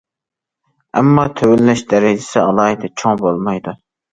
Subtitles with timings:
[1.01, 3.79] ئەمما تۆۋەنلەش دەرىجىسى ئالاھىدە چوڭ بولمايدۇ.